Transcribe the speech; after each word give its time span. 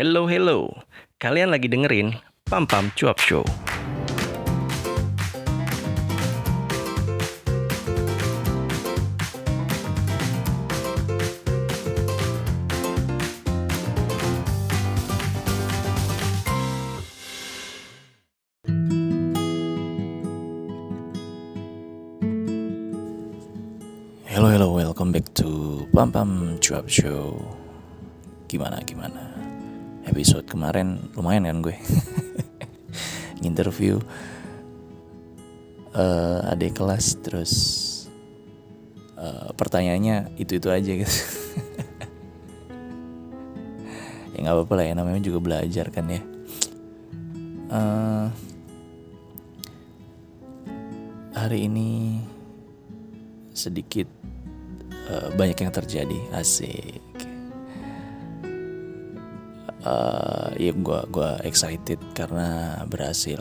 Hello, 0.00 0.24
hello. 0.24 0.80
Kalian 1.20 1.52
lagi 1.52 1.68
dengerin 1.68 2.16
Pam 2.48 2.64
Pam 2.64 2.88
Cuap 2.96 3.20
Show. 3.20 3.44
Hello, 24.24 24.48
hello, 24.48 24.72
welcome 24.72 25.12
back 25.12 25.28
to 25.36 25.84
Pam 25.92 26.08
Pam 26.08 26.56
Cuap 26.56 26.88
Show. 26.88 27.36
Gimana, 28.48 28.80
gimana? 28.88 29.29
Episode 30.08 30.46
kemarin 30.48 31.12
lumayan 31.16 31.44
kan 31.48 31.58
gue. 31.60 31.76
Interview 33.48 34.00
uh, 35.96 36.52
adik 36.52 36.78
kelas 36.78 37.18
terus 37.20 37.52
uh, 39.16 39.52
pertanyaannya 39.56 40.36
itu-itu 40.40 40.68
aja 40.70 40.92
gitu. 40.94 41.16
Ya 44.30 44.46
nggak 44.46 44.56
apa-apa 44.62 44.74
lah 44.78 44.84
ya, 44.86 44.92
namanya 44.94 45.20
juga 45.26 45.38
belajar 45.42 45.90
kan 45.90 46.06
ya. 46.06 46.22
Uh, 47.68 48.30
Hari 51.40 51.72
ini 51.72 52.20
sedikit 53.56 54.04
uh, 55.08 55.32
banyak 55.40 55.62
yang 55.62 55.72
terjadi 55.72 56.18
asik 56.36 57.00
uh, 59.84 60.52
ya 60.56 60.72
gue 60.72 61.00
gua 61.08 61.40
excited 61.44 62.00
karena 62.12 62.80
berhasil 62.88 63.40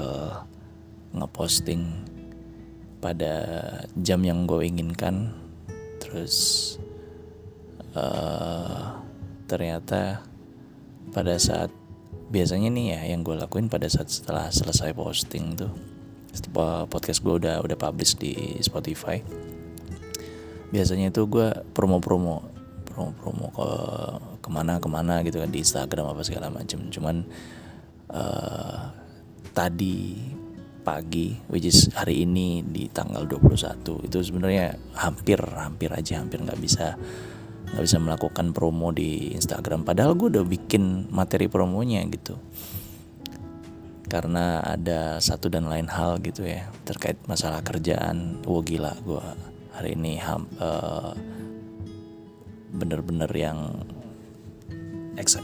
ngeposting 1.15 2.05
pada 2.99 3.33
jam 3.99 4.21
yang 4.23 4.45
gue 4.45 4.67
inginkan. 4.67 5.33
Terus 5.99 6.35
uh, 7.95 8.99
ternyata 9.49 10.23
pada 11.09 11.35
saat 11.41 11.73
biasanya 12.29 12.69
nih 12.69 12.85
ya 12.93 13.01
yang 13.15 13.25
gue 13.25 13.33
lakuin 13.33 13.67
pada 13.67 13.89
saat 13.89 14.13
setelah 14.13 14.53
selesai 14.53 14.93
posting 14.93 15.57
tuh 15.57 15.73
setelah 16.29 16.85
podcast 16.85 17.25
gue 17.25 17.41
udah 17.41 17.57
udah 17.65 17.73
publish 17.73 18.13
di 18.21 18.61
Spotify 18.61 19.17
biasanya 20.69 21.09
itu 21.09 21.25
gue 21.25 21.49
promo-promo 21.73 22.45
promo-promo 22.99 23.47
ke 23.55 23.69
ke 24.43 24.49
mana 24.51 24.83
ke 24.83 24.91
mana 24.91 25.23
gitu 25.23 25.39
kan 25.39 25.47
di 25.47 25.63
Instagram 25.63 26.11
apa 26.11 26.21
segala 26.27 26.51
macam 26.51 26.91
cuman 26.91 27.23
uh, 28.11 28.91
tadi 29.55 30.19
pagi 30.83 31.39
which 31.47 31.63
is 31.63 31.87
hari 31.95 32.27
ini 32.27 32.59
di 32.67 32.91
tanggal 32.91 33.23
21 33.23 34.07
itu 34.11 34.17
sebenarnya 34.19 34.75
hampir 34.99 35.39
hampir 35.39 35.95
aja 35.95 36.19
hampir 36.19 36.43
nggak 36.43 36.59
bisa 36.59 36.99
nggak 37.69 37.85
bisa 37.85 37.97
melakukan 38.01 38.49
promo 38.49 38.89
di 38.89 39.33
Instagram. 39.37 39.85
Padahal 39.85 40.17
gue 40.17 40.33
udah 40.33 40.45
bikin 40.45 41.09
materi 41.13 41.45
promonya 41.45 42.01
gitu. 42.09 42.37
Karena 44.09 44.57
ada 44.65 45.21
satu 45.21 45.53
dan 45.53 45.69
lain 45.69 45.85
hal 45.85 46.17
gitu 46.25 46.41
ya 46.41 46.65
terkait 46.81 47.21
masalah 47.29 47.61
kerjaan. 47.61 48.41
Wah 48.41 48.65
gila 48.65 48.97
gue 49.05 49.25
hari 49.77 49.93
ini 49.93 50.17
uh, 50.17 51.13
bener-bener 52.69 53.31
yang 53.33 53.73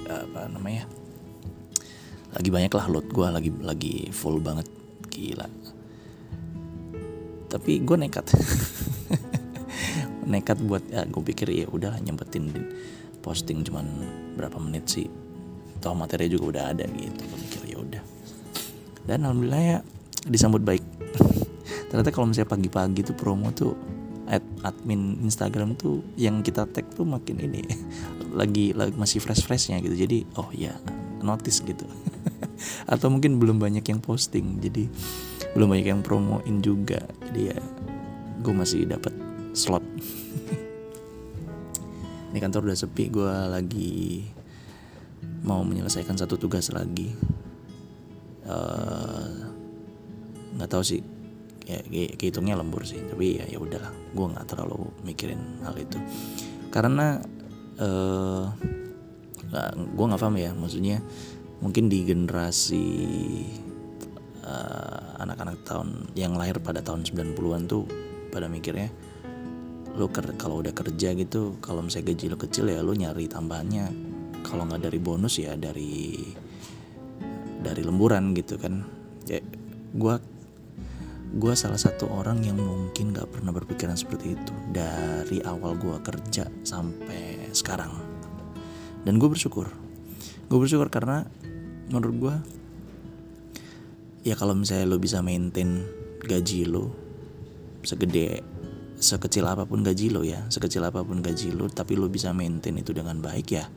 apa 0.08 0.48
namanya 0.48 0.88
lagi 2.36 2.52
banyak 2.52 2.72
lah 2.76 2.86
load 2.92 3.08
gue 3.16 3.28
lagi 3.32 3.50
lagi 3.64 3.94
full 4.12 4.44
banget. 4.44 4.68
Gila. 5.08 5.48
Tapi 7.48 7.80
gue 7.80 7.96
nekat. 7.96 8.28
Nekat 10.32 10.60
buat 10.60 10.84
ya 10.92 11.08
gue 11.08 11.24
pikir 11.24 11.48
ya 11.56 11.72
udah 11.72 11.96
nyempetin 12.04 12.52
posting 13.24 13.64
cuman 13.64 13.88
berapa 14.36 14.60
menit 14.60 14.92
sih. 14.92 15.08
Toh 15.80 15.96
materi 15.96 16.28
juga 16.28 16.52
udah 16.52 16.64
ada 16.76 16.84
gitu. 16.92 17.24
Gue 17.24 17.40
mikir 17.40 17.62
ya 17.72 17.78
udah. 17.80 18.04
Dan 19.08 19.24
alhamdulillah 19.24 19.64
ya 19.64 19.78
disambut 20.28 20.60
baik. 20.60 20.84
Ternyata 21.88 22.12
kalau 22.12 22.28
misalnya 22.28 22.52
pagi-pagi 22.52 23.08
tuh 23.08 23.16
promo 23.16 23.48
tuh 23.56 23.95
admin 24.66 25.22
Instagram 25.22 25.78
tuh 25.78 26.02
yang 26.18 26.42
kita 26.42 26.66
tag 26.66 26.90
tuh 26.94 27.06
makin 27.06 27.38
ini 27.38 27.62
lagi, 28.40 28.74
lagi 28.74 28.94
masih 28.98 29.22
fresh 29.22 29.46
freshnya 29.46 29.78
gitu. 29.82 29.94
Jadi 29.94 30.26
oh 30.38 30.50
ya 30.52 30.74
notice 31.22 31.62
gitu. 31.62 31.86
Atau 32.92 33.14
mungkin 33.14 33.38
belum 33.38 33.62
banyak 33.62 33.86
yang 33.86 34.02
posting 34.02 34.58
jadi 34.62 34.90
belum 35.54 35.72
banyak 35.72 35.88
yang 35.94 36.02
promoin 36.02 36.62
juga. 36.62 37.02
Jadi 37.30 37.42
ya 37.54 37.60
gue 38.42 38.54
masih 38.54 38.90
dapat 38.90 39.14
slot. 39.54 39.84
Ini 42.34 42.44
kantor 42.44 42.68
udah 42.68 42.78
sepi 42.78 43.08
gue 43.08 43.36
lagi 43.48 44.28
mau 45.46 45.62
menyelesaikan 45.64 46.20
satu 46.20 46.36
tugas 46.36 46.74
lagi. 46.74 47.16
Eh, 48.46 49.30
nggak 50.54 50.70
uh, 50.70 50.74
tahu 50.74 50.84
sih 50.86 51.02
ya 51.66 51.82
kehitungnya 52.14 52.62
lembur 52.62 52.86
sih 52.86 53.02
tapi 53.10 53.42
ya 53.42 53.46
ya 53.50 53.58
udahlah 53.58 54.05
gue 54.16 54.26
nggak 54.32 54.48
terlalu 54.48 54.88
mikirin 55.04 55.60
hal 55.68 55.76
itu. 55.76 56.00
Karena 56.72 57.20
uh, 57.80 58.48
gue 59.76 60.06
nggak 60.08 60.22
paham 60.22 60.36
ya 60.40 60.52
maksudnya 60.56 61.00
mungkin 61.60 61.88
di 61.88 62.04
generasi 62.04 62.88
uh, 64.44 65.20
anak-anak 65.24 65.64
tahun 65.64 66.12
yang 66.16 66.36
lahir 66.36 66.60
pada 66.60 66.84
tahun 66.84 67.08
90-an 67.08 67.64
tuh 67.68 67.88
pada 68.32 68.52
mikirnya 68.52 68.92
lo 69.96 70.12
kalau 70.12 70.60
udah 70.60 70.76
kerja 70.76 71.16
gitu 71.16 71.56
kalau 71.64 71.80
misalnya 71.80 72.12
gaji 72.12 72.26
lo 72.28 72.36
kecil 72.36 72.68
ya 72.68 72.84
lo 72.84 72.92
nyari 72.92 73.32
tambahannya. 73.32 74.16
Kalau 74.46 74.68
nggak 74.68 74.92
dari 74.92 75.00
bonus 75.02 75.42
ya 75.42 75.56
dari 75.56 76.20
dari 77.64 77.82
lemburan 77.82 78.36
gitu 78.36 78.60
kan. 78.60 78.84
Ya 79.26 79.40
gue 79.96 80.16
gue 81.36 81.54
salah 81.54 81.76
satu 81.76 82.08
orang 82.08 82.40
yang 82.48 82.56
mungkin 82.56 83.12
gak 83.12 83.28
pernah 83.28 83.52
berpikiran 83.52 84.00
seperti 84.00 84.40
itu 84.40 84.54
dari 84.72 85.44
awal 85.44 85.76
gue 85.76 86.00
kerja 86.00 86.48
sampai 86.64 87.52
sekarang. 87.52 87.92
Dan 89.04 89.20
gue 89.20 89.28
bersyukur. 89.28 89.68
Gue 90.48 90.58
bersyukur 90.64 90.88
karena 90.88 91.28
menurut 91.92 92.16
gue 92.16 92.36
ya 94.26 94.34
kalau 94.40 94.56
misalnya 94.58 94.90
lo 94.90 94.98
bisa 94.98 95.22
maintain 95.22 95.86
gaji 96.26 96.66
lo 96.66 96.90
segede 97.86 98.42
sekecil 98.98 99.46
apa 99.46 99.70
pun 99.70 99.86
gaji 99.86 100.10
lo 100.10 100.26
ya 100.26 100.50
sekecil 100.50 100.82
apa 100.82 101.06
pun 101.06 101.22
gaji 101.22 101.54
lo 101.54 101.70
tapi 101.70 101.94
lo 101.94 102.10
bisa 102.10 102.34
maintain 102.34 102.74
itu 102.74 102.90
dengan 102.90 103.22
baik 103.22 103.48
ya 103.54 103.70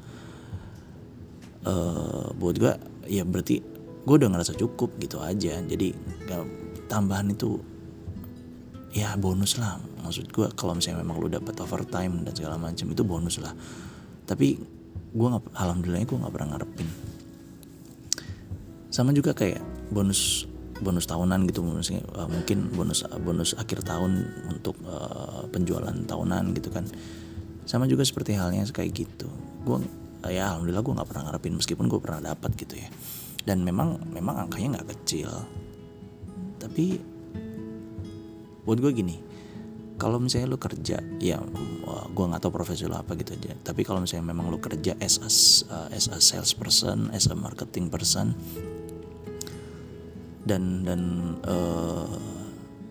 uh, 1.69 2.33
buat 2.33 2.57
gue 2.57 2.73
ya 3.13 3.29
berarti 3.29 3.61
gue 4.09 4.17
udah 4.17 4.31
ngerasa 4.33 4.57
cukup 4.57 4.97
gitu 4.97 5.21
aja. 5.21 5.61
Jadi 5.61 5.93
tambahan 6.89 7.29
itu 7.31 7.61
ya 8.97 9.15
bonus 9.21 9.61
lah. 9.61 9.77
Maksud 10.03 10.33
gue 10.33 10.47
kalau 10.57 10.73
misalnya 10.75 11.05
memang 11.05 11.21
lu 11.21 11.29
dapat 11.29 11.55
overtime 11.61 12.25
dan 12.25 12.33
segala 12.33 12.57
macam 12.57 12.87
itu 12.89 13.03
bonus 13.05 13.37
lah. 13.39 13.53
Tapi 14.25 14.57
gue 15.09 15.29
nggak 15.29 15.53
alhamdulillah 15.53 16.05
gue 16.09 16.19
nggak 16.19 16.35
pernah 16.35 16.49
ngarepin. 16.57 16.89
Sama 18.89 19.13
juga 19.13 19.37
kayak 19.37 19.61
bonus 19.93 20.49
bonus 20.79 21.11
tahunan 21.11 21.43
gitu 21.51 21.67
uh, 21.67 22.31
mungkin 22.31 22.71
bonus 22.71 23.03
bonus 23.19 23.51
akhir 23.59 23.83
tahun 23.83 24.23
untuk 24.47 24.79
uh, 24.87 25.45
penjualan 25.53 25.95
tahunan 26.09 26.57
gitu 26.57 26.73
kan. 26.73 26.89
Sama 27.69 27.85
juga 27.85 28.03
seperti 28.03 28.33
halnya 28.33 28.65
kayak 28.65 28.91
gitu. 28.97 29.29
Gue 29.63 29.85
ya 30.27 30.57
alhamdulillah 30.57 30.83
gue 30.83 30.95
nggak 30.97 31.09
pernah 31.09 31.23
ngarepin 31.29 31.55
meskipun 31.61 31.87
gue 31.87 32.01
pernah 32.01 32.33
dapat 32.33 32.57
gitu 32.57 32.81
ya. 32.81 32.89
Dan 33.45 33.65
memang 33.65 34.01
memang 34.13 34.49
angkanya 34.49 34.81
nggak 34.81 34.89
kecil 34.97 35.29
tapi 36.69 37.01
buat 38.69 38.77
gue 38.77 38.93
gini 38.93 39.17
kalau 39.97 40.21
misalnya 40.21 40.53
lu 40.53 40.61
kerja 40.61 41.01
ya 41.17 41.41
gue 42.13 42.25
nggak 42.29 42.45
tahu 42.45 42.53
profesi 42.55 42.87
lo 42.87 43.01
apa 43.01 43.19
gitu 43.19 43.35
aja. 43.35 43.51
Tapi 43.51 43.83
kalau 43.83 43.99
misalnya 43.99 44.31
memang 44.31 44.47
lu 44.47 44.63
kerja 44.63 44.95
as 45.03 45.19
a, 45.67 45.91
as 45.91 46.07
a 46.07 46.23
sales 46.23 46.55
person 46.55 47.11
as 47.11 47.27
a 47.27 47.35
marketing 47.35 47.91
person 47.91 48.37
dan 50.47 50.87
dan 50.87 51.35
uh, 51.43 52.07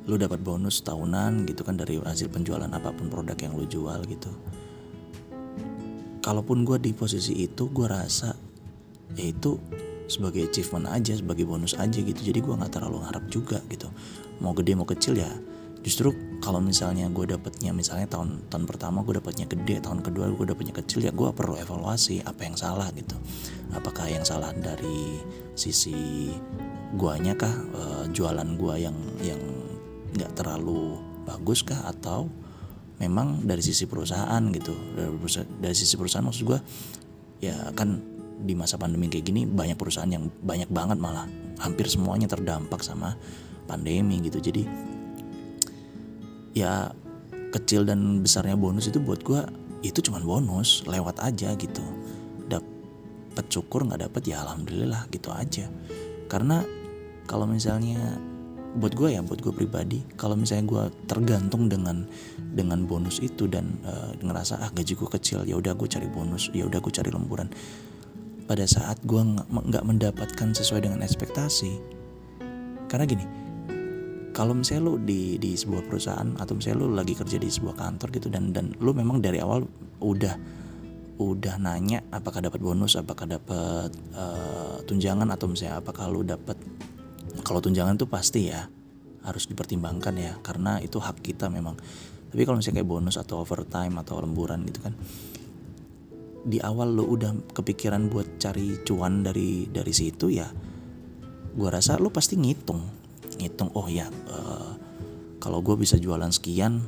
lu 0.04 0.20
dapat 0.20 0.44
bonus 0.44 0.84
tahunan 0.84 1.48
gitu 1.48 1.64
kan 1.64 1.80
dari 1.80 1.96
hasil 2.00 2.28
penjualan 2.28 2.68
apa 2.68 2.92
pun 2.92 3.08
produk 3.08 3.40
yang 3.40 3.56
lu 3.56 3.64
jual 3.64 4.04
gitu. 4.04 4.32
Kalaupun 6.20 6.68
gue 6.68 6.76
di 6.76 6.92
posisi 6.92 7.40
itu 7.40 7.72
gue 7.72 7.88
rasa 7.88 8.36
ya 9.16 9.32
itu 9.32 9.56
sebagai 10.08 10.48
achievement 10.48 10.88
aja 10.90 11.14
sebagai 11.16 11.44
bonus 11.44 11.76
aja 11.76 12.00
gitu. 12.00 12.20
Jadi 12.20 12.40
gue 12.40 12.54
nggak 12.56 12.80
terlalu 12.80 13.04
harap 13.04 13.28
juga 13.32 13.60
gitu. 13.72 13.92
Mau 14.40 14.56
gede 14.56 14.74
mau 14.74 14.88
kecil 14.88 15.20
ya 15.20 15.32
justru 15.88 16.12
kalau 16.44 16.60
misalnya 16.60 17.08
gue 17.08 17.32
dapetnya 17.32 17.72
misalnya 17.72 18.12
tahun 18.12 18.52
tahun 18.52 18.68
pertama 18.68 19.08
gue 19.08 19.24
dapetnya 19.24 19.48
gede 19.48 19.80
tahun 19.80 20.04
kedua 20.04 20.36
gue 20.36 20.46
dapetnya 20.52 20.76
kecil 20.76 21.00
ya 21.00 21.16
gue 21.16 21.30
perlu 21.32 21.56
evaluasi 21.56 22.26
apa 22.28 22.44
yang 22.44 22.60
salah 22.60 22.92
gitu. 22.92 23.16
Apakah 23.72 24.10
yang 24.12 24.28
salah 24.28 24.52
dari 24.52 25.22
sisi 25.56 26.28
guanya 26.96 27.36
kah 27.36 27.52
e, 27.52 27.84
jualan 28.16 28.48
gua 28.56 28.80
yang 28.80 28.96
yang 29.20 29.40
nggak 30.16 30.40
terlalu 30.40 31.00
bagus 31.28 31.64
kah 31.64 31.84
atau 31.84 32.32
memang 32.98 33.44
dari 33.44 33.60
sisi 33.60 33.84
perusahaan 33.88 34.40
gitu. 34.56 34.72
Dari, 34.96 35.16
dari 35.60 35.76
sisi 35.76 36.00
perusahaan 36.00 36.24
maksud 36.24 36.44
gue 36.48 36.60
ya 37.44 37.72
kan 37.76 38.17
di 38.38 38.54
masa 38.54 38.78
pandemi 38.78 39.10
kayak 39.10 39.26
gini 39.26 39.42
banyak 39.50 39.76
perusahaan 39.76 40.10
yang 40.10 40.30
banyak 40.42 40.70
banget 40.70 40.98
malah 41.02 41.26
hampir 41.58 41.90
semuanya 41.90 42.30
terdampak 42.30 42.86
sama 42.86 43.18
pandemi 43.66 44.22
gitu. 44.22 44.38
Jadi 44.38 44.64
ya 46.54 46.90
kecil 47.54 47.86
dan 47.86 48.22
besarnya 48.22 48.58
bonus 48.58 48.90
itu 48.90 49.02
buat 49.02 49.22
gue 49.26 49.42
itu 49.86 50.00
cuman 50.06 50.24
bonus 50.26 50.86
lewat 50.86 51.22
aja 51.22 51.54
gitu. 51.58 51.84
Dapet 52.46 53.46
syukur 53.50 53.86
nggak 53.86 54.10
dapet 54.10 54.24
ya 54.30 54.46
alhamdulillah 54.46 55.10
gitu 55.10 55.34
aja. 55.34 55.70
Karena 56.30 56.62
kalau 57.28 57.50
misalnya 57.50 58.18
buat 58.78 58.94
gue 58.94 59.18
ya 59.18 59.26
buat 59.26 59.42
gue 59.42 59.50
pribadi 59.50 60.06
kalau 60.20 60.38
misalnya 60.38 60.66
gue 60.70 60.84
tergantung 61.10 61.66
dengan 61.66 62.06
dengan 62.38 62.86
bonus 62.86 63.18
itu 63.24 63.50
dan 63.50 63.74
uh, 63.82 64.14
ngerasa 64.22 64.62
ah 64.62 64.70
gaji 64.70 64.94
gue 64.94 65.10
kecil 65.18 65.40
ya 65.50 65.58
udah 65.58 65.74
gue 65.74 65.90
cari 65.90 66.06
bonus 66.06 66.54
ya 66.54 66.70
udah 66.70 66.78
gue 66.78 66.94
cari 66.94 67.10
lemburan 67.10 67.50
pada 68.48 68.64
saat 68.64 68.98
gue 69.04 69.22
nggak 69.52 69.84
mendapatkan 69.84 70.50
sesuai 70.56 70.88
dengan 70.88 71.04
ekspektasi 71.04 71.78
karena 72.88 73.04
gini 73.04 73.26
kalau 74.32 74.54
misalnya 74.54 74.94
lu 74.94 74.94
di 75.02 75.36
di 75.42 75.58
sebuah 75.58 75.84
perusahaan 75.90 76.30
atau 76.38 76.54
misalnya 76.56 76.78
lu 76.86 76.94
lagi 76.94 77.18
kerja 77.18 77.42
di 77.42 77.50
sebuah 77.50 77.76
kantor 77.76 78.08
gitu 78.16 78.28
dan 78.32 78.56
dan 78.56 78.72
lu 78.80 78.94
memang 78.94 79.20
dari 79.20 79.42
awal 79.42 79.66
udah 80.00 80.38
udah 81.18 81.58
nanya 81.58 82.06
apakah 82.14 82.46
dapat 82.46 82.62
bonus, 82.62 82.94
apakah 82.94 83.26
dapat 83.26 83.90
uh, 84.14 84.78
tunjangan 84.86 85.26
atau 85.34 85.50
misalnya 85.50 85.82
apakah 85.82 86.06
lu 86.06 86.22
dapat 86.22 86.54
kalau 87.42 87.58
tunjangan 87.58 87.98
tuh 87.98 88.06
pasti 88.06 88.54
ya 88.54 88.70
harus 89.26 89.50
dipertimbangkan 89.50 90.14
ya 90.16 90.38
karena 90.46 90.78
itu 90.86 91.02
hak 91.02 91.20
kita 91.26 91.50
memang. 91.50 91.74
Tapi 92.28 92.44
kalau 92.46 92.62
misalnya 92.62 92.84
kayak 92.84 92.92
bonus 92.92 93.18
atau 93.18 93.42
overtime 93.42 93.98
atau 93.98 94.22
lemburan 94.22 94.62
gitu 94.70 94.86
kan 94.86 94.94
di 96.48 96.64
awal 96.64 96.96
lu 96.96 97.04
udah 97.12 97.52
kepikiran 97.52 98.08
buat 98.08 98.40
cari 98.40 98.80
cuan 98.88 99.20
dari 99.20 99.68
dari 99.68 99.92
situ 99.92 100.32
ya 100.32 100.48
gua 101.58 101.74
rasa 101.74 102.00
lu 102.00 102.08
pasti 102.14 102.40
ngitung. 102.40 102.80
Ngitung 103.38 103.74
oh 103.76 103.90
ya 103.92 104.08
uh, 104.30 104.72
kalau 105.42 105.60
gue 105.62 105.76
bisa 105.78 105.98
jualan 105.98 106.30
sekian 106.30 106.82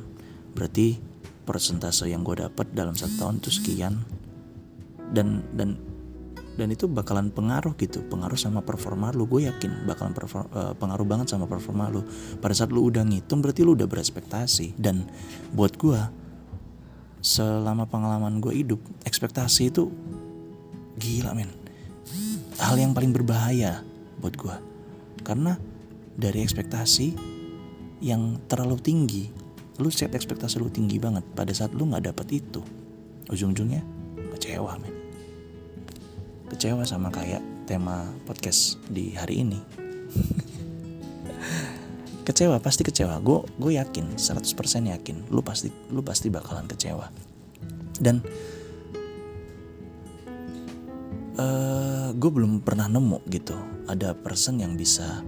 berarti 0.54 0.98
persentase 1.46 2.06
yang 2.10 2.22
gue 2.22 2.38
dapat 2.38 2.70
dalam 2.70 2.94
satu 2.94 3.26
tahun 3.26 3.36
itu 3.42 3.50
sekian. 3.50 3.94
Dan 5.10 5.42
dan 5.58 5.74
dan 6.54 6.68
itu 6.70 6.86
bakalan 6.86 7.34
pengaruh 7.34 7.74
gitu 7.78 8.06
pengaruh 8.06 8.38
sama 8.38 8.62
performa 8.62 9.10
lu. 9.10 9.26
Gue 9.26 9.50
yakin 9.50 9.86
bakalan 9.90 10.14
perform, 10.14 10.46
uh, 10.54 10.74
pengaruh 10.78 11.06
banget 11.06 11.26
sama 11.34 11.50
performa 11.50 11.90
lu. 11.90 12.06
Pada 12.38 12.54
saat 12.54 12.70
lu 12.70 12.86
udah 12.86 13.02
ngitung 13.02 13.42
berarti 13.42 13.66
lu 13.66 13.74
udah 13.74 13.90
berespektasi 13.90 14.78
dan 14.78 15.06
buat 15.50 15.74
gue 15.74 15.98
selama 17.20 17.84
pengalaman 17.84 18.40
gue 18.40 18.64
hidup 18.64 18.80
ekspektasi 19.04 19.68
itu 19.68 19.92
gila 20.96 21.36
men. 21.36 21.52
Hal 22.60 22.76
yang 22.76 22.92
paling 22.92 23.12
berbahaya 23.12 23.84
buat 24.20 24.36
gue 24.36 24.56
karena 25.24 25.56
dari 26.16 26.44
ekspektasi 26.44 27.16
yang 28.00 28.40
terlalu 28.48 28.76
tinggi 28.80 29.24
lu 29.80 29.88
set 29.88 30.12
ekspektasi 30.12 30.60
lu 30.60 30.68
tinggi 30.68 31.00
banget 31.00 31.24
pada 31.32 31.56
saat 31.56 31.72
lu 31.72 31.88
nggak 31.88 32.12
dapet 32.12 32.44
itu 32.44 32.60
ujung-ujungnya 33.32 33.80
kecewa 34.36 34.76
men. 34.76 34.92
Kecewa 36.52 36.84
sama 36.84 37.08
kayak 37.08 37.40
tema 37.64 38.04
podcast 38.26 38.76
di 38.90 39.14
hari 39.14 39.46
ini 39.46 39.60
kecewa 42.30 42.62
pasti 42.62 42.86
kecewa. 42.86 43.18
Gue 43.18 43.42
gue 43.58 43.74
yakin 43.74 44.14
100% 44.14 44.92
yakin 44.94 45.16
lu 45.34 45.42
pasti 45.42 45.68
lu 45.90 46.00
pasti 46.06 46.30
bakalan 46.30 46.70
kecewa. 46.70 47.10
Dan 47.98 48.22
uh, 51.36 51.42
eh, 51.42 52.08
gue 52.14 52.30
belum 52.30 52.62
pernah 52.62 52.86
nemu 52.86 53.26
gitu 53.28 53.58
ada 53.90 54.14
person 54.14 54.62
yang 54.62 54.78
bisa 54.78 55.26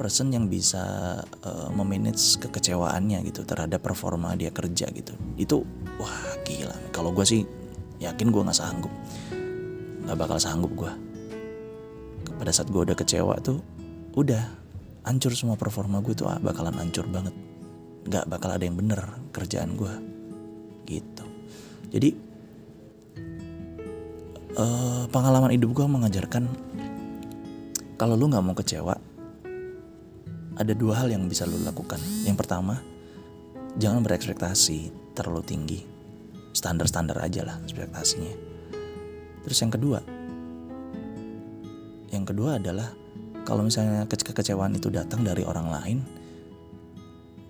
person 0.00 0.32
yang 0.32 0.48
bisa 0.48 1.20
uh, 1.44 1.68
memanage 1.74 2.40
kekecewaannya 2.40 3.20
gitu 3.28 3.44
terhadap 3.44 3.84
performa 3.84 4.32
dia 4.38 4.54
kerja 4.54 4.88
gitu. 4.94 5.12
Itu 5.36 5.66
wah 6.00 6.38
gila. 6.46 6.94
Kalau 6.94 7.12
gue 7.12 7.26
sih 7.26 7.42
yakin 8.00 8.32
gue 8.32 8.42
nggak 8.46 8.56
sanggup. 8.56 8.94
Nggak 10.06 10.16
bakal 10.16 10.38
sanggup 10.40 10.72
gue 10.72 11.10
pada 12.40 12.56
saat 12.56 12.72
gue 12.72 12.80
udah 12.80 12.96
kecewa 12.96 13.36
tuh 13.44 13.60
udah 14.16 14.59
hancur 15.10 15.34
semua 15.34 15.58
performa 15.58 15.98
gue 15.98 16.14
tuh 16.14 16.30
ah, 16.30 16.38
bakalan 16.38 16.78
hancur 16.78 17.10
banget 17.10 17.34
nggak 18.06 18.24
bakal 18.30 18.54
ada 18.54 18.62
yang 18.62 18.78
bener 18.78 19.02
kerjaan 19.34 19.74
gue 19.74 19.92
gitu 20.86 21.26
jadi 21.90 22.14
uh, 24.54 25.04
pengalaman 25.10 25.50
hidup 25.52 25.74
gue 25.74 25.86
mengajarkan 25.90 26.46
kalau 27.98 28.14
lu 28.14 28.30
nggak 28.30 28.44
mau 28.46 28.54
kecewa 28.54 29.10
ada 30.60 30.76
dua 30.76 31.00
hal 31.00 31.08
yang 31.08 31.24
bisa 31.24 31.48
lo 31.48 31.56
lakukan. 31.56 31.96
Yang 32.28 32.44
pertama, 32.44 32.76
jangan 33.80 34.04
berekspektasi 34.04 34.92
terlalu 35.16 35.42
tinggi. 35.48 35.80
Standar-standar 36.52 37.16
aja 37.16 37.48
lah 37.48 37.56
ekspektasinya. 37.64 38.34
Terus 39.40 39.58
yang 39.64 39.72
kedua, 39.72 39.98
yang 42.12 42.28
kedua 42.28 42.60
adalah 42.60 42.92
kalau 43.50 43.66
misalnya 43.66 44.06
kekecewaan 44.06 44.78
itu 44.78 44.94
datang 44.94 45.26
dari 45.26 45.42
orang 45.42 45.66
lain, 45.74 45.98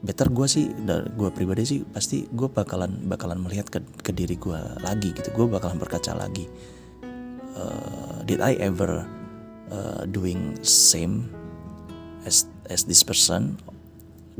better 0.00 0.32
gue 0.32 0.49
sih, 0.49 0.73
gue 0.88 1.29
pribadi 1.29 1.69
sih 1.69 1.81
pasti 1.85 2.25
gue 2.25 2.49
bakalan 2.49 3.05
bakalan 3.05 3.37
melihat 3.37 3.69
ke, 3.69 3.85
ke 4.00 4.17
diri 4.17 4.41
gue 4.41 4.56
lagi 4.81 5.12
gitu. 5.12 5.29
Gue 5.37 5.44
bakalan 5.52 5.76
berkaca 5.76 6.17
lagi. 6.17 6.49
Uh, 7.52 8.25
did 8.25 8.41
I 8.41 8.56
ever 8.64 9.05
uh, 9.69 10.08
doing 10.08 10.56
same 10.64 11.29
as 12.25 12.49
as 12.73 12.88
this 12.88 13.05
person 13.05 13.61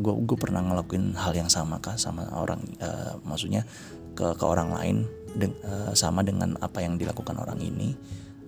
gue 0.01 0.15
gue 0.25 0.39
pernah 0.41 0.65
ngelakuin 0.65 1.13
hal 1.13 1.37
yang 1.37 1.53
sama 1.53 1.77
kah 1.85 2.01
sama 2.01 2.25
orang 2.33 2.65
uh, 2.81 3.21
maksudnya 3.21 3.69
ke 4.17 4.33
ke 4.33 4.45
orang 4.47 4.73
lain 4.73 4.97
de, 5.37 5.53
uh, 5.61 5.93
sama 5.93 6.25
dengan 6.25 6.57
apa 6.65 6.81
yang 6.81 6.97
dilakukan 6.97 7.37
orang 7.37 7.61
ini 7.61 7.93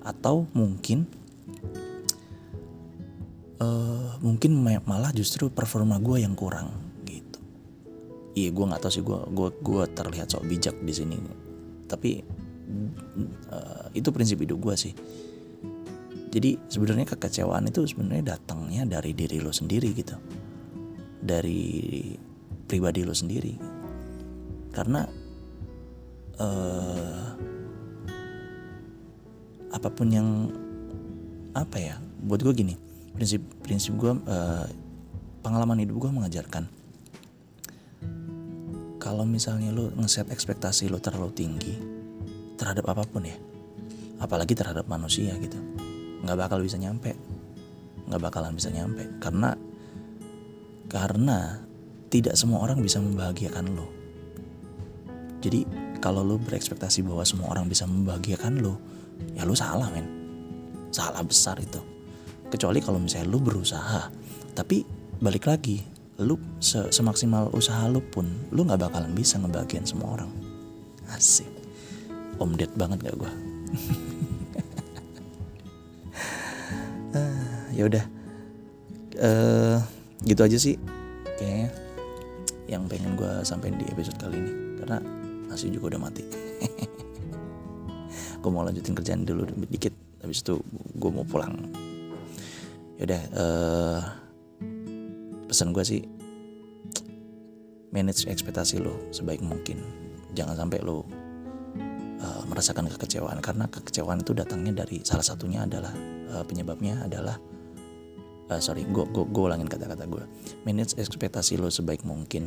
atau 0.01 0.49
mungkin 0.57 1.05
uh, 3.63 4.19
mungkin 4.21 4.59
malah 4.63 5.15
justru 5.15 5.49
performa 5.49 6.03
gue 6.03 6.27
yang 6.27 6.35
kurang 6.35 6.75
gitu. 7.07 7.39
Iya 8.35 8.51
gue 8.51 8.65
nggak 8.67 8.83
tahu 8.83 8.93
sih 8.93 9.05
gue 9.05 9.19
gue 9.31 9.49
gue 9.63 9.85
terlihat 9.95 10.27
sok 10.35 10.45
bijak 10.51 10.77
di 10.83 10.93
sini. 10.93 11.17
Tapi 11.87 12.11
uh, 13.53 13.87
itu 13.95 14.09
prinsip 14.11 14.43
hidup 14.43 14.59
gue 14.59 14.75
sih. 14.75 14.95
Jadi 16.33 16.57
sebenarnya 16.65 17.05
kekecewaan 17.13 17.69
itu 17.69 17.85
sebenarnya 17.85 18.37
datangnya 18.37 18.89
dari 18.89 19.13
diri 19.13 19.39
lo 19.39 19.53
sendiri 19.53 19.93
gitu. 19.93 20.17
Dari 21.23 21.63
pribadi 22.65 23.05
lo 23.05 23.13
sendiri. 23.13 23.55
Karena 24.73 25.05
uh, 26.41 27.27
apa 29.73 29.89
pun 29.93 30.09
yang 30.09 30.29
apa 31.53 31.77
ya 31.77 32.01
buat 32.25 32.41
gue 32.41 32.55
gini 32.57 32.92
prinsip 33.13 33.43
prinsip 33.63 33.93
gue 33.97 34.13
uh, 34.15 34.67
pengalaman 35.45 35.81
hidup 35.85 36.09
gue 36.09 36.11
mengajarkan 36.13 36.65
kalau 39.03 39.27
misalnya 39.27 39.75
lo 39.75 39.91
ngeset 39.99 40.31
ekspektasi 40.31 40.89
lo 40.89 41.03
terlalu 41.03 41.33
tinggi 41.35 41.75
terhadap 42.57 42.87
apa 42.89 43.03
pun 43.05 43.27
ya 43.27 43.37
apalagi 44.23 44.55
terhadap 44.55 44.87
manusia 44.87 45.35
gitu 45.43 45.59
nggak 46.23 46.39
bakal 46.39 46.63
bisa 46.63 46.79
nyampe 46.79 47.19
nggak 48.07 48.23
bakalan 48.23 48.55
bisa 48.55 48.71
nyampe 48.71 49.07
karena 49.19 49.59
karena 50.87 51.59
tidak 52.13 52.39
semua 52.39 52.63
orang 52.63 52.79
bisa 52.79 53.03
membahagiakan 53.03 53.67
lo 53.75 53.87
jadi 55.43 55.67
kalau 55.99 56.23
lo 56.23 56.39
berekspektasi 56.39 57.03
bahwa 57.03 57.27
semua 57.27 57.51
orang 57.51 57.67
bisa 57.67 57.83
membahagiakan 57.87 58.63
lo 58.63 58.79
ya 59.35 59.43
lo 59.43 59.55
salah 59.59 59.91
men. 59.91 60.07
Salah 60.93 61.25
besar 61.25 61.59
itu 61.59 61.92
kecuali 62.53 62.85
kalau 62.85 63.01
misalnya 63.01 63.33
lo 63.33 63.41
berusaha. 63.41 64.13
Tapi 64.53 64.85
balik 65.25 65.49
lagi 65.49 65.81
lu 66.21 66.37
se 66.61 66.93
semaksimal 66.93 67.49
usaha 67.57 67.89
lu 67.89 68.05
pun 68.05 68.29
lu 68.53 68.69
nggak 68.69 68.85
bakalan 68.85 69.17
bisa 69.17 69.41
ngebagian 69.41 69.89
semua 69.89 70.21
orang. 70.21 70.29
Asik. 71.09 71.49
Om 72.37 72.53
dead 72.59 72.75
banget 72.75 73.07
gak 73.07 73.17
gue 73.17 73.33
ya 77.77 77.89
udah. 77.89 78.05
Uh, 79.23 79.79
gitu 80.25 80.43
aja 80.43 80.59
sih 80.59 80.75
kayaknya 81.37 81.69
yang 82.67 82.89
pengen 82.89 83.15
gue 83.15 83.45
sampaikan 83.45 83.79
di 83.81 83.87
episode 83.89 84.19
kali 84.21 84.37
ini. 84.37 84.53
Karena 84.81 84.99
nasi 85.49 85.73
juga 85.73 85.97
udah 85.97 86.01
mati. 86.09 86.25
Gue 88.43 88.51
mau 88.51 88.67
lanjutin 88.67 88.99
kerjaan 88.99 89.23
dulu 89.23 89.47
dikit. 89.71 89.95
Habis 90.19 90.43
itu 90.43 90.59
gue 90.99 91.11
mau 91.15 91.23
pulang 91.23 91.55
yaudah 93.03 93.23
uh, 93.35 94.01
pesan 95.51 95.75
gue 95.75 95.83
sih 95.83 96.03
manage 97.91 98.31
ekspektasi 98.31 98.79
lo 98.79 99.11
sebaik 99.11 99.43
mungkin. 99.43 99.83
Jangan 100.39 100.55
sampai 100.55 100.79
lo 100.87 101.03
uh, 102.23 102.43
merasakan 102.47 102.87
kekecewaan. 102.87 103.43
Karena 103.43 103.67
kekecewaan 103.67 104.23
itu 104.23 104.33
datangnya 104.39 104.87
dari 104.87 105.03
salah 105.03 105.27
satunya 105.27 105.67
adalah 105.67 105.91
uh, 106.31 106.47
penyebabnya 106.47 107.03
adalah 107.03 107.37
uh, 108.49 108.61
sorry 108.63 108.87
gue 108.87 109.05
gue 109.11 109.25
gue 109.27 109.43
ulangin 109.43 109.67
kata-kata 109.67 110.07
gue 110.07 110.23
manage 110.63 110.95
ekspektasi 110.95 111.59
lo 111.59 111.75
sebaik 111.75 112.07
mungkin 112.07 112.47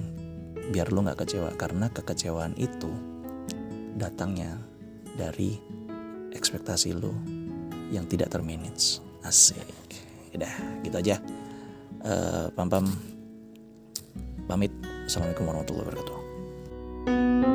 biar 0.72 0.88
lo 0.96 1.04
nggak 1.04 1.28
kecewa. 1.28 1.52
Karena 1.60 1.92
kekecewaan 1.92 2.56
itu 2.56 2.90
datangnya 4.00 4.56
dari 5.20 5.60
ekspektasi 6.32 6.96
lo 6.96 7.12
yang 7.92 8.08
tidak 8.08 8.32
termanage. 8.32 9.04
Asik 9.22 9.85
udah 10.36 10.54
gitu 10.84 10.96
aja. 11.00 11.16
Uh, 12.06 12.48
pam 12.54 12.70
pam 12.70 12.86
pamit. 14.46 14.72
Assalamualaikum 15.06 15.46
warahmatullahi 15.50 15.86
wabarakatuh 15.86 17.55